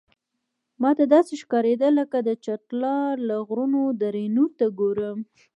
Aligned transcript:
ماته 0.81 1.03
داسې 1.15 1.33
ښکارېدل 1.41 1.91
لکه 2.01 2.17
د 2.27 2.29
چترال 2.43 3.17
له 3.29 3.35
غرونو 3.47 3.81
دره 4.01 4.23
نور 4.35 4.49
ته 4.59 4.65
ګورم. 4.79 5.17